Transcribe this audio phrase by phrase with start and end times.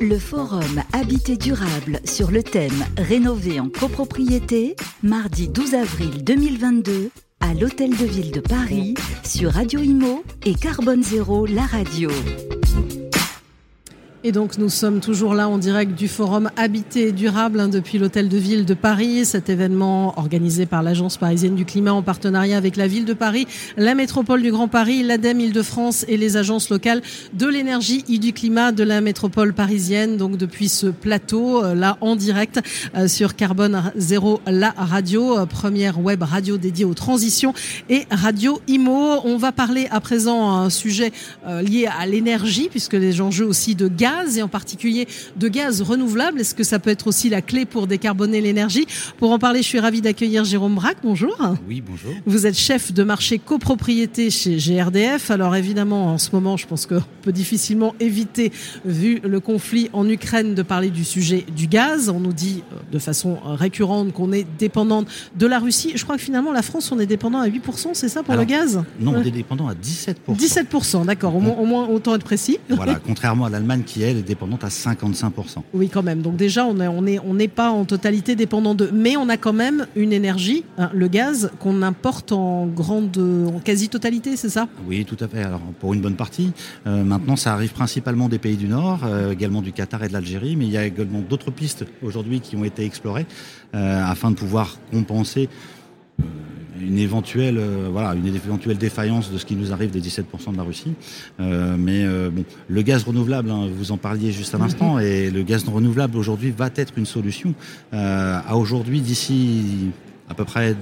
[0.00, 7.10] Le forum Habité durable sur le thème Rénover en copropriété, mardi 12 avril 2022
[7.40, 8.94] à l'Hôtel de Ville de Paris
[9.24, 12.10] sur Radio Imo et Carbone Zéro, la radio.
[14.22, 18.28] Et donc nous sommes toujours là en direct du forum Habité durable hein, depuis l'hôtel
[18.28, 19.24] de ville de Paris.
[19.24, 23.46] Cet événement organisé par l'agence parisienne du climat en partenariat avec la ville de Paris,
[23.78, 27.00] la métropole du Grand Paris, l'ADEME Île-de-France et les agences locales
[27.32, 30.18] de l'énergie et du climat de la métropole parisienne.
[30.18, 32.60] Donc depuis ce plateau euh, là en direct
[32.96, 37.54] euh, sur Carbone Zéro, la radio, euh, première web radio dédiée aux transitions
[37.88, 39.22] et radio IMO.
[39.24, 41.10] On va parler à présent un sujet
[41.62, 45.06] lié à l'énergie puisque les enjeux aussi de gaz et en particulier
[45.36, 46.40] de gaz renouvelable.
[46.40, 48.86] Est-ce que ça peut être aussi la clé pour décarboner l'énergie?
[49.18, 50.98] Pour en parler, je suis ravie d'accueillir Jérôme Braque.
[51.02, 51.36] Bonjour.
[51.68, 52.12] Oui, bonjour.
[52.26, 55.30] Vous êtes chef de marché copropriété chez GRDF.
[55.30, 58.52] Alors évidemment, en ce moment, je pense qu'on peut difficilement éviter,
[58.84, 62.08] vu le conflit en Ukraine, de parler du sujet du gaz.
[62.08, 65.06] On nous dit euh, de façon récurrente qu'on est dépendante
[65.36, 65.92] de la Russie.
[65.94, 68.44] Je crois que finalement, la France, on est dépendant à 8%, c'est ça pour le
[68.44, 68.82] gaz?
[68.98, 70.14] Non, on est dépendant à 17%.
[70.36, 71.34] 17%, d'accord.
[71.34, 72.58] Au, au, moins, autant être précis.
[72.68, 75.58] Voilà, contrairement à l'Allemagne qui elle est dépendante à 55%.
[75.74, 76.22] Oui, quand même.
[76.22, 78.90] Donc déjà, on n'est on est, on pas en totalité dépendant d'eux.
[78.92, 83.60] Mais on a quand même une énergie, hein, le gaz, qu'on importe en grande, en
[83.60, 84.68] quasi-totalité, c'est ça?
[84.86, 85.42] Oui, tout à fait.
[85.42, 86.52] Alors, pour une bonne partie.
[86.86, 90.12] Euh, maintenant, ça arrive principalement des pays du Nord, euh, également du Qatar et de
[90.12, 93.26] l'Algérie, mais il y a également d'autres pistes aujourd'hui qui ont été explorées
[93.74, 95.48] euh, afin de pouvoir compenser
[96.80, 100.56] une éventuelle, euh, voilà, une éventuelle défaillance de ce qui nous arrive des 17% de
[100.56, 100.92] la Russie.
[101.40, 105.30] Euh, mais euh, bon, le gaz renouvelable, hein, vous en parliez juste à l'instant, et
[105.30, 107.54] le gaz renouvelable aujourd'hui va être une solution.
[107.92, 109.90] à aujourd'hui, d'ici
[110.30, 110.76] à peu près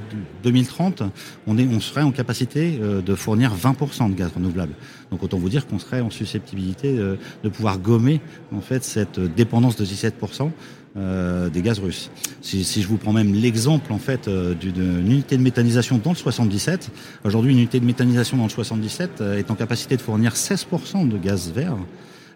[0.45, 1.03] 2030,
[1.47, 4.75] on, est, on serait en capacité de fournir 20% de gaz renouvelable.
[5.11, 8.21] Donc autant vous dire qu'on serait en susceptibilité de pouvoir gommer
[8.55, 10.51] en fait cette dépendance de 17%
[10.99, 12.11] euh, des gaz russes.
[12.41, 16.17] Si, je vous prends même l'exemple en fait euh, d'une unité de méthanisation dans le
[16.17, 16.91] 77,
[17.25, 21.07] aujourd'hui une unité de méthanisation dans le 77 euh, est en capacité de fournir 16%
[21.07, 21.77] de gaz vert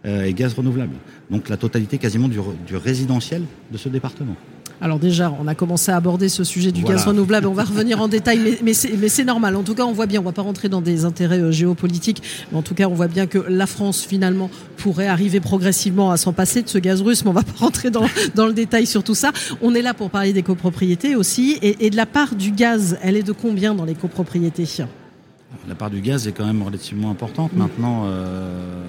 [0.05, 0.97] et gaz renouvelable.
[1.31, 4.35] Donc la totalité quasiment du résidentiel de ce département.
[4.83, 7.47] Alors déjà, on a commencé à aborder ce sujet du gaz renouvelable.
[7.47, 9.55] On va revenir en détail, mais, mais c'est normal.
[9.55, 12.21] En tout cas, on voit bien, on va pas rentrer dans des intérêts euh, géopolitiques,
[12.51, 16.17] mais en tout cas, on voit bien que la France, finalement, pourrait arriver progressivement à
[16.17, 18.87] s'en passer de ce gaz russe, mais on va pas rentrer dans, dans le détail
[18.87, 19.31] sur tout ça.
[19.61, 22.99] On est là pour parler des copropriétés aussi, et, et de la part du gaz,
[23.03, 24.67] elle est de combien dans les copropriétés?
[25.69, 27.53] La part du gaz est quand même relativement importante.
[27.55, 28.83] Maintenant, euh,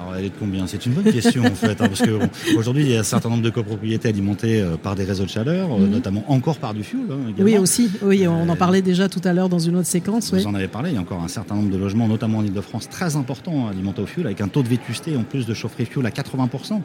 [0.00, 0.66] alors elle est de combien?
[0.66, 3.42] C'est une bonne question en fait, hein, parce qu'aujourd'hui il y a un certain nombre
[3.42, 5.90] de copropriétés alimentées euh, par des réseaux de chaleur, euh, mhm.
[5.90, 7.02] notamment encore par du fuel.
[7.10, 9.88] Hein, oui aussi, oui, on en euh, parlait déjà tout à l'heure dans une autre
[9.88, 10.32] séquence.
[10.32, 12.44] Vous en avez parlé, il y a encore un certain nombre de logements, notamment en
[12.44, 15.84] Ile-de-France, très importants alimentés au fuel, avec un taux de vétusté en plus de chaufferie
[15.84, 16.80] fuel à 80%.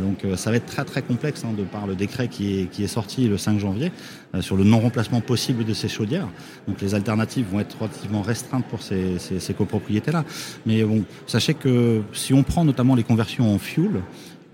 [0.00, 2.84] donc ça va être très très complexe hein, de par le décret qui est, qui
[2.84, 3.90] est sorti le 5 janvier
[4.40, 6.28] sur le non-remplacement possible de ces chaudières.
[6.66, 10.24] Donc les alternatives vont être relativement restreintes pour ces, ces, ces copropriétés-là.
[10.66, 14.02] Mais bon, sachez que si on prend notamment les conversions en fuel,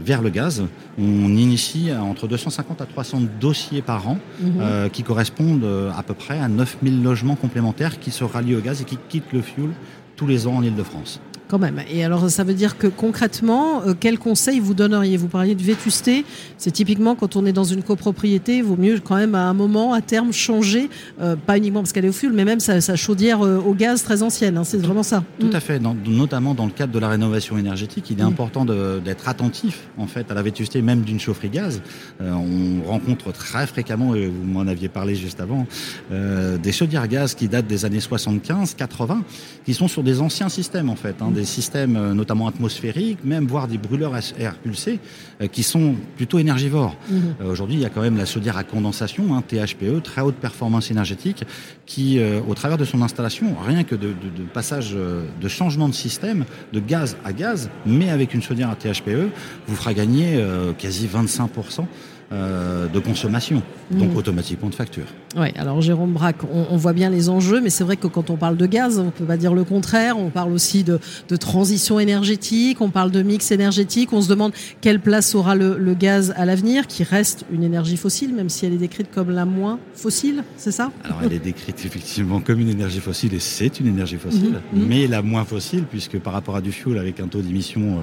[0.01, 0.65] vers le gaz.
[0.99, 4.53] On initie entre 250 à 300 dossiers par an mhm.
[4.61, 8.61] euh, qui correspondent euh, à peu près à 9000 logements complémentaires qui se rallient au
[8.61, 9.71] gaz et qui quittent le fuel
[10.17, 11.21] tous les ans en Ile-de-France.
[11.55, 11.83] Quand même.
[11.89, 15.17] Et alors, ça veut dire que concrètement, euh, quel conseil vous donneriez?
[15.17, 16.25] Vous parliez de vétusté.
[16.59, 19.55] C'est typiquement quand on est dans une copropriété, il vaut mieux quand même à un
[19.55, 22.97] moment, à terme, changer, euh, pas uniquement parce qu'elle est au fioul, mais même sa,
[22.97, 24.57] chaudière euh, au gaz très ancienne.
[24.57, 25.23] Hein, c'est vraiment ça.
[25.39, 25.81] Tout à fait.
[25.81, 28.27] notamment dans le cadre de la rénovation énergétique, il est mm.
[28.27, 31.83] important d'être attentif en fait à la vétusté même d'une chaufferie gaz.
[32.21, 35.69] on rencontre très fréquemment, et vous m'en aviez parlé juste avant,
[36.11, 39.23] des chaudières gaz qui datent des années 75, 80,
[39.65, 41.15] qui sont sur des anciens systèmes en fait.
[41.21, 45.01] Hein, des systèmes euh, notamment atmosphériques, même voire des brûleurs à air pulsé,
[45.41, 46.97] euh, qui sont plutôt énergivores.
[47.09, 47.35] Mhm.
[47.41, 50.37] Euh, aujourd'hui, il y a quand même la chaudière à condensation, hein, THPE, très haute
[50.37, 51.45] performance énergétique,
[51.87, 52.19] qui,
[52.49, 56.81] au travers de son installation, rien que de, de passage de changement de système, de
[56.81, 59.29] gaz à gaz, mais avec une chaudière à THPE,
[59.67, 60.43] vous fera gagner
[60.79, 61.85] quasi 25%
[62.33, 64.17] euh, de consommation, donc mmh.
[64.17, 65.05] automatiquement de facture.
[65.37, 68.37] Oui, alors Jérôme Braque, on, voit bien les enjeux, mais c'est vrai que quand on
[68.37, 70.17] parle de gaz, on ne peut pas dire le contraire.
[70.19, 70.99] On parle aussi de,
[71.37, 74.13] transition énergétique, on parle de mix énergétique.
[74.13, 78.35] On se demande quelle place aura le, gaz à l'avenir, qui reste une énergie fossile,
[78.35, 80.91] même si elle est décrite comme la moins fossile, c'est ça?
[81.05, 84.79] Alors elle est décrite effectivement comme une énergie fossile, et c'est une énergie fossile, mmh.
[84.79, 84.87] Mmh.
[84.89, 88.01] mais la moins fossile, puisque par rapport à du fuel, avec un taux d'émission euh,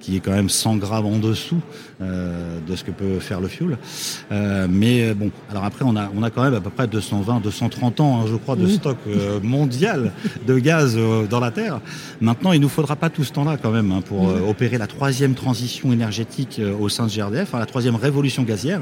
[0.00, 1.60] qui est quand même 100 grammes en dessous
[2.00, 4.68] euh, de ce que peut faire le fuel, fuel.
[4.70, 8.00] mais bon, alors après, on a, on a quand même à peu près 220, 230
[8.00, 8.98] ans, hein, je crois, de stock
[9.42, 10.12] mondial
[10.46, 10.98] de gaz
[11.30, 11.80] dans la Terre.
[12.20, 15.34] Maintenant, il nous faudra pas tout ce temps-là quand même hein, pour opérer la troisième
[15.34, 18.80] transition énergétique au sein de GRDF, hein, la troisième révolution gazière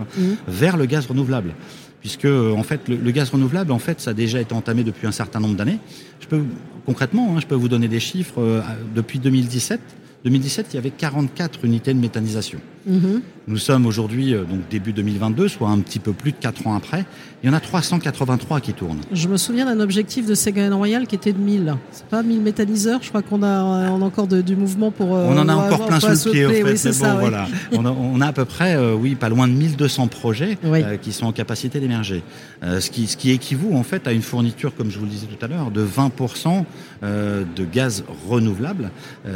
[0.48, 1.54] vers le gaz renouvelable
[2.02, 5.12] puisque en fait le, gaz renouvelable en fait ça a déjà été entamé depuis un
[5.12, 5.78] certain nombre d'années.
[6.20, 6.42] Je peux
[6.84, 8.60] concrètement, hein, je peux vous donner des chiffres euh,
[8.94, 9.80] depuis 2017.
[10.24, 12.60] 2017, il y avait 44 unités de méthanisation.
[12.86, 13.22] Mhm.
[13.48, 16.76] Nous sommes aujourd'hui, euh, donc début 2022, soit un petit peu plus de 4 ans
[16.76, 17.04] après.
[17.42, 19.00] Il y en a 383 qui tournent.
[19.10, 21.74] Je me souviens d'un objectif de Ségolène Royal qui était de 1000.
[21.90, 25.16] C'est pas 1000 méthaniseurs Je crois qu'on a, on a encore du mouvement pour.
[25.16, 26.62] Euh, on en a encore plein sous le pied, en fait.
[26.62, 27.48] Oui, mais bon, voilà.
[27.72, 30.56] on, a, on, a, à peu près, euh, oui, pas loin de 1200 projets
[31.02, 32.22] qui sont en capacité d'émerger.
[32.62, 35.26] ce, qui, ce qui équivaut en fait à une fourniture, comme je vous le disais
[35.26, 36.64] tout à l'heure, de 20%
[37.02, 38.90] de gaz renouvelable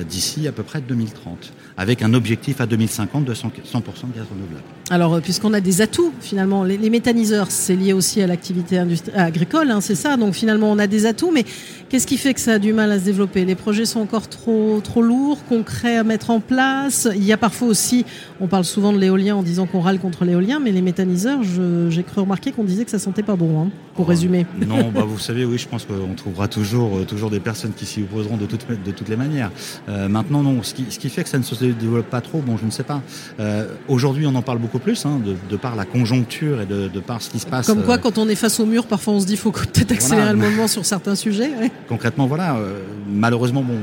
[0.09, 4.65] d'ici à peu près 2030, avec un objectif à 2050 de 100% de gaz renouvelable.
[4.91, 8.79] Alors, euh, puisqu'on a des atouts, finalement, les, méthaniseurs, c'est lié aussi à l'activité
[9.15, 10.17] agricole, hein, c'est ça.
[10.17, 11.45] Donc, finalement, on a des atouts, mais
[11.89, 13.45] qu'est-ce qui fait que ça a du mal à se développer?
[13.45, 17.09] Les projets sont encore trop, trop lourds, concrets à mettre en place.
[17.15, 18.05] Il y a parfois aussi,
[18.41, 22.03] on parle souvent de l'éolien en disant qu'on râle contre l'éolien, mais les méthaniseurs, j'ai
[22.03, 24.47] cru remarquer qu'on disait que ça sentait pas bon, hein, pour résumer.
[24.67, 27.87] Non, bah, vous savez, oui, je pense qu'on trouvera toujours, euh, toujours des personnes qui
[27.87, 29.51] s'y opposeront de, toutes, de toutes les manières.
[29.89, 32.41] Euh, maintenant, non, ce qui, ce qui fait que ça ne se développe pas trop,
[32.41, 33.03] bon, je ne sais pas.
[33.41, 35.21] Euh, aujourd'hui, on en parle beaucoup plus, hein,
[35.51, 37.67] de, par la conjoncture et de, par ce qui se passe.
[37.67, 39.53] Comme quoi, euh, quand on est face au mur, parfois on se dit qu'il faut
[39.53, 41.51] peut-être accélérer le moment sur certains sujets.
[41.89, 42.57] Concrètement, voilà.
[42.57, 43.79] Euh, malheureusement, bon,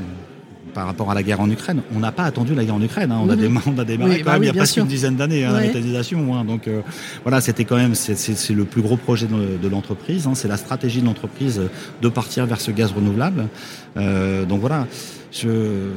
[0.73, 3.11] par rapport à la guerre en Ukraine, on n'a pas attendu la guerre en Ukraine.
[3.11, 3.19] Hein.
[3.23, 3.59] On, a mhm.
[3.65, 5.61] on, a démarré quand bah même il y a presque une dizaine d'années, hein, la
[5.61, 6.35] méthanisation.
[6.35, 6.45] Hein.
[6.45, 6.69] Donc
[7.23, 10.27] voilà, c'était quand même c'est le plus gros projet de, l'entreprise.
[10.33, 11.61] C'est la stratégie de l'entreprise
[12.01, 13.47] de partir vers ce gaz renouvelable.
[13.95, 14.87] donc voilà,
[15.31, 15.91] je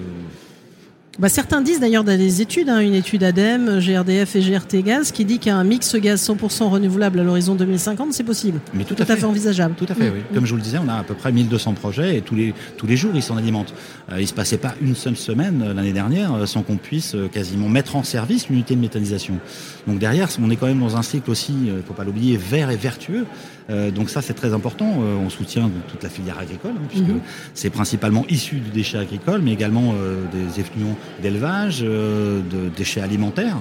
[1.19, 5.13] bah, certains disent d'ailleurs dans des études, hein, une étude ADEME, GRDF et GRT Gaz,
[5.13, 8.61] qui dit qu'un mix gaz 100% renouvelable à l'horizon 2050, c'est possible.
[8.75, 9.25] Mais tout, à, fait.
[9.25, 9.75] envisageable.
[9.77, 10.21] Tout à fait, oui.
[10.21, 10.35] Mm.
[10.35, 12.55] Comme je vous le disais, on a à peu près 1200 projets et tous les,
[12.77, 13.75] tous les jours, ils s'en alimentent.
[14.13, 17.15] Euh, il se passait pas une seule semaine euh, l'année dernière euh, sans qu'on puisse
[17.15, 19.39] euh, quasiment mettre en service l'unité de méthanisation.
[19.87, 22.71] Donc derrière, on est quand même dans un cycle aussi, il faut pas l'oublier, vert
[22.71, 23.27] et vertueux.
[23.69, 24.99] Euh, donc ça, c'est très important.
[24.99, 27.21] on soutient toute la filière agricole, hein, puisque mm-hmm.
[27.55, 29.95] c'est principalement issu du déchet agricole, mais également
[30.33, 33.59] des effluents d'élevage, euh, de déchets alimentaires.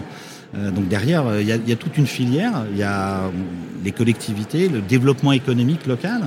[0.56, 3.32] Euh, donc derrière, il y, a, y, a, toute une filière, il y a
[3.84, 6.22] les collectivités, le développement économique local.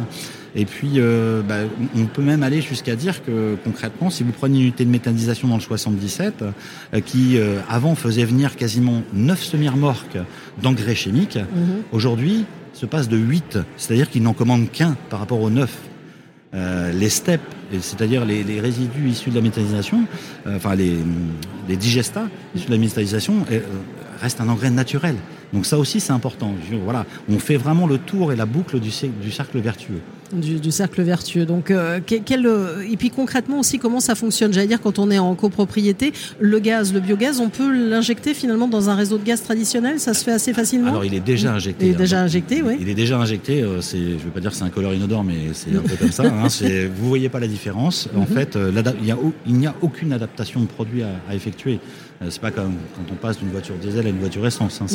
[0.55, 1.61] Et puis, euh, bah,
[1.97, 5.49] on peut même aller jusqu'à dire que concrètement, si vous prenez une unité de méthanisation
[5.49, 10.19] dans le 77, euh, qui euh, avant faisait venir quasiment 9 semi-remorques
[10.62, 11.82] d'engrais chimiques, mhm.
[11.93, 15.71] aujourd'hui se passe de 8, c'est-à-dire qu'ils n'en commandent qu'un par rapport aux 9.
[16.55, 17.43] Euh, les steppes,
[17.73, 20.05] c'est-à-dire les, les, résidus issus de la méthanisation,
[20.47, 20.97] euh, enfin les,
[21.69, 23.61] les, digestats issus de la méthanisation, euh,
[24.23, 25.17] restent un engrais naturel.
[25.53, 26.53] Donc ça aussi c'est important.
[26.85, 28.91] Voilà, on fait vraiment le tour et la boucle du,
[29.23, 30.00] du cercle vertueux
[30.33, 31.47] du, cercle vertueux.
[31.47, 34.53] Donc, euh, quel, euh, et puis concrètement aussi, comment ça fonctionne?
[34.53, 38.69] J'allais dire, quand on est en copropriété, le gaz, le biogaz, on peut l'injecter finalement
[38.69, 39.99] dans un réseau de gaz traditionnel?
[40.00, 40.91] Ça se fait assez facilement?
[40.91, 41.87] Alors, il est déjà injecté.
[41.87, 42.77] Il est déjà injecté, oui.
[42.81, 43.62] Il est déjà injecté.
[43.62, 45.81] Euh, c'est, je ne veux pas dire que c'est un color inodore, mais c'est un
[45.81, 46.25] peu comme ça.
[46.25, 46.49] Hein,
[46.97, 48.09] vous voyez pas la différence.
[48.17, 48.27] En mhm.
[48.27, 48.59] fait,
[49.47, 51.79] il n'y a, aucune adaptation de produit à effectuer.
[52.21, 54.81] Euh, c'est pas comme quand on passe d'une voiture diesel à une voiture essence.
[54.83, 54.87] Hein.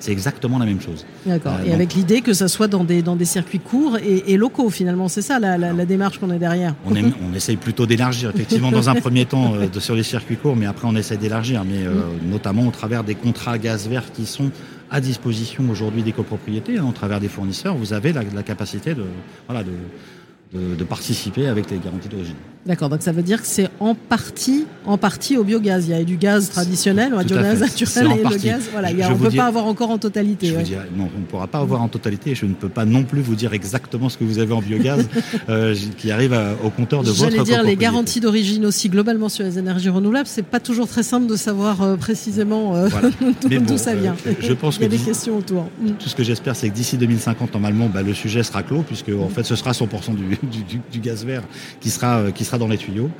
[0.00, 1.04] C'est exactement la même chose.
[1.24, 1.54] D'accord.
[1.60, 4.70] Euh, et avec l'idée que ça soit dans des, dans des circuits courts et, locaux,
[4.70, 5.08] finalement.
[5.08, 6.74] C'est ça la, la, démarche qu'on est derrière.
[6.84, 10.56] On, on essaye plutôt d'élargir, effectivement, dans un premier temps, euh, sur les circuits courts,
[10.56, 12.30] mais après, on essaie d'élargir, mais mhm.
[12.30, 14.50] notamment au travers des contrats gaz vert qui sont
[14.90, 17.76] à disposition aujourd'hui des copropriétés, hein, au travers des fournisseurs.
[17.76, 19.04] Vous avez la, la capacité de,
[19.48, 19.72] voilà, de
[20.52, 22.36] de, participer avec les garanties d'origine.
[22.66, 25.86] D'accord, donc ça veut dire que c'est en partie, en partie au biogaz.
[25.86, 28.68] Il y a du gaz traditionnel, du gaz naturel et le gaz.
[28.72, 30.50] Voilà, on ne peut pas avoir encore en totalité.
[30.96, 32.34] non, on ne pourra pas avoir en totalité.
[32.34, 35.06] Je ne peux pas non plus vous dire exactement ce que vous avez en biogaz
[35.48, 39.44] euh, qui arrive au compteur de votre J'allais dire les garanties d'origine aussi globalement sur
[39.44, 40.26] les énergies renouvelables.
[40.26, 42.88] C'est pas toujours très simple de savoir euh, précisément euh,
[43.48, 44.16] d'où ça vient.
[44.40, 45.68] je pense Il y a des questions autour.
[46.00, 49.10] Tout ce que j'espère, c'est que d'ici 2050, normalement, bah, le sujet sera clos puisque
[49.10, 51.42] en fait, ce sera 100% du du, gaz vert
[51.80, 53.10] qui sera, euh, dans les tuyaux.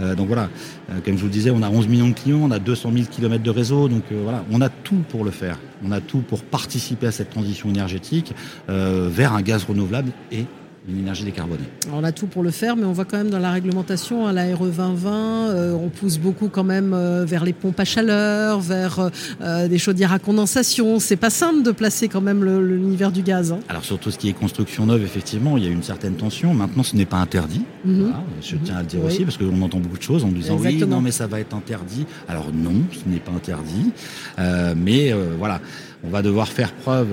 [0.00, 0.48] Euh, donc voilà,
[0.90, 2.92] euh, comme je vous le disais, on a 11 millions de clients, on a 200
[2.92, 5.58] 000 km de réseau, donc voilà, on a tout pour le faire.
[5.84, 8.32] On a tout pour participer à cette transition énergétique
[8.68, 10.46] vers un gaz renouvelable et
[10.88, 11.64] une énergie décarbonée.
[11.92, 14.32] On a tout pour le faire, mais on voit quand même dans la réglementation, à
[14.32, 19.10] la RE 2020, on pousse beaucoup quand même euh, vers les pompes à chaleur, vers
[19.40, 20.98] euh, des chaudières à condensation.
[20.98, 23.52] C'est pas simple de placer quand même l'univers du gaz.
[23.52, 23.60] Hein.
[23.68, 26.52] Alors sur tout ce qui est construction neuve, effectivement, il y a une certaine tension.
[26.54, 27.62] Maintenant, ce n'est pas interdit.
[27.84, 28.12] Mhm.
[28.40, 30.84] je tiens à le dire aussi, parce qu'on entend beaucoup de choses en disant oui,
[30.86, 32.06] non, mais ça va être interdit.
[32.28, 33.92] Alors non, ce n'est pas interdit.
[34.38, 35.60] Euh, mais voilà,
[36.02, 37.08] on va devoir faire preuve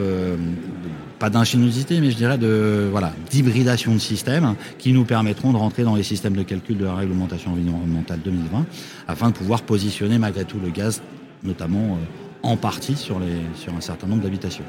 [1.21, 5.83] pas d'ingéniosité, mais je dirais de voilà d'hybridation de systèmes qui nous permettront de rentrer
[5.83, 8.65] dans les systèmes de calcul de la réglementation environnementale 2020
[9.07, 11.03] afin de pouvoir positionner malgré tout le gaz,
[11.43, 14.63] notamment euh, en partie sur, les, sur un certain nombre d'habitations.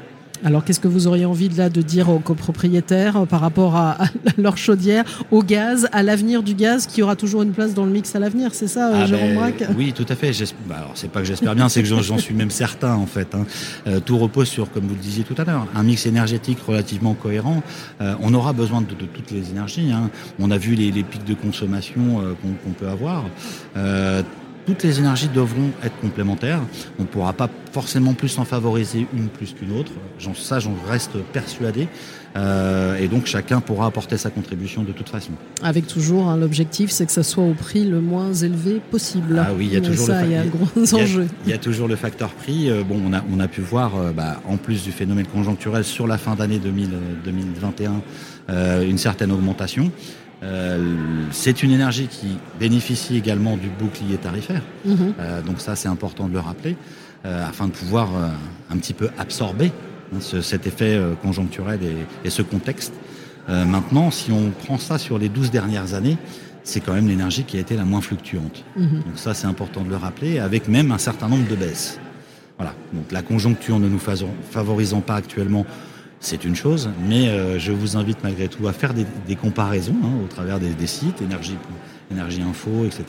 [0.45, 3.75] Alors, qu'est-ce que vous auriez envie de, là, de dire aux copropriétaires euh, par rapport
[3.75, 3.97] à,
[4.37, 7.91] leur chaudière, au gaz, à l'avenir du gaz, qui aura toujours une place dans le
[7.91, 10.31] mix à l'avenir C'est ça, euh, ah Jérôme ben, Oui, tout à fait.
[10.67, 13.33] Bah, alors, c'est pas que j'espère bien, c'est que j'en suis même certain, en fait.
[13.35, 13.45] Hein.
[13.87, 17.13] Euh, tout repose sur, comme vous le disiez tout à l'heure, un mix énergétique relativement
[17.13, 17.63] cohérent.
[17.99, 19.91] on aura besoin de, toutes les énergies.
[19.91, 20.09] Hein.
[20.39, 23.25] On a vu les, pics de consommation qu'on peut avoir
[24.65, 26.61] toutes les énergies devront être complémentaires.
[26.99, 29.91] On ne pourra pas forcément plus en favoriser une plus qu'une autre.
[30.35, 31.87] Ça, j'en reste persuadé.
[32.35, 35.31] Euh, et donc chacun pourra apporter sa contribution de toute façon.
[35.61, 39.39] Avec toujours hein, l'objectif, c'est que ça soit au prix le moins élevé possible.
[39.39, 41.27] Ah oui, il y a toujours ça, le, il y a gros enjeux.
[41.45, 42.71] Il y a toujours le facteur prix.
[42.71, 45.83] Euh, bon, on a, on a pu voir, euh, bah, en plus du phénomène conjoncturel
[45.83, 48.01] sur la fin d'année 2021,
[48.81, 49.91] une certaine augmentation.
[50.43, 54.61] Euh, c'est une énergie qui bénéficie également du bouclier tarifaire.
[54.85, 55.13] Mhm.
[55.19, 56.75] Euh, donc ça, c'est important de le rappeler,
[57.25, 58.09] euh, afin de pouvoir
[58.69, 59.71] un petit peu absorber
[60.13, 61.79] hein, cet effet conjoncturel
[62.23, 62.93] et, ce contexte.
[63.47, 66.17] maintenant, si on prend ça sur les 12 dernières années,
[66.63, 68.63] c'est quand même l'énergie qui a été la moins fluctuante.
[68.75, 69.03] Mhm.
[69.05, 71.99] Donc ça, c'est important de le rappeler, avec même un certain nombre de baisses.
[72.57, 72.73] Voilà.
[72.93, 75.65] Donc la conjoncture ne nous favorisant pas actuellement
[76.23, 80.23] c'est une chose, mais euh, je vous invite malgré tout à faire des, comparaisons hein,
[80.23, 81.57] au travers des, sites, énergie,
[82.11, 83.03] énergie info, etc.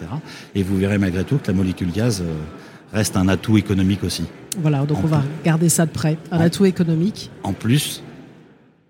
[0.55, 2.35] Et vous verrez malgré tout que la molécule gaz euh,
[2.93, 4.25] reste un atout économique aussi.
[4.59, 7.31] Voilà, donc on va garder ça de près, un atout économique.
[7.45, 8.03] En plus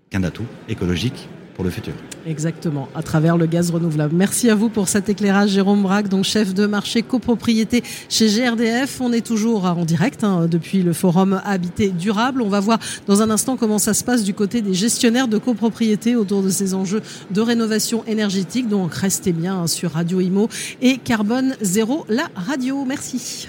[0.09, 1.93] qu'un atout écologique pour le futur.
[2.25, 4.13] Exactement, à travers le gaz renouvelable.
[4.15, 8.99] Merci à vous pour cet éclairage, Jérôme Braque, donc chef de marché copropriété chez GRDF.
[8.99, 12.41] On est toujours en direct hein, depuis le forum Habité Durable.
[12.41, 15.37] On va voir dans un instant comment ça se passe du côté des gestionnaires de
[15.37, 18.67] copropriété autour de ces enjeux de rénovation énergétique.
[18.67, 20.49] Donc restez bien sur Radio Imo
[20.81, 22.83] et Carbone Zéro, la radio.
[22.85, 23.47] Merci.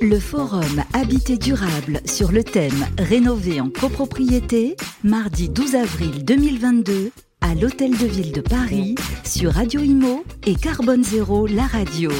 [0.00, 7.10] Le forum Habité durable sur le thème Rénover en copropriété, mardi 12 avril 2022
[7.40, 12.10] à l'Hôtel de Ville de Paris sur Radio Imo et Carbone Zéro, la radio.